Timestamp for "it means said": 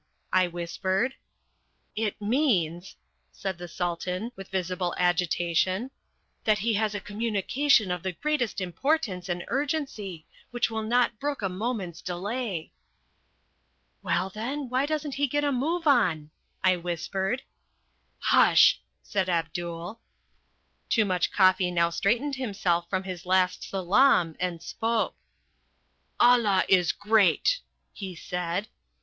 1.95-3.59